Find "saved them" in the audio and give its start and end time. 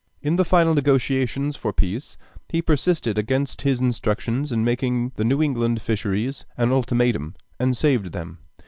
7.77-8.39